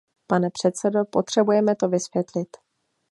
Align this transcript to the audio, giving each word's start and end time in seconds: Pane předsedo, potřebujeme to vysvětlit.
Pane 0.27 0.49
předsedo, 0.49 1.05
potřebujeme 1.05 1.75
to 1.75 1.89
vysvětlit. 1.89 2.57